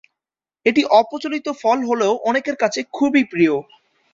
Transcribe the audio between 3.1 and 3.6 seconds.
প্রিয়।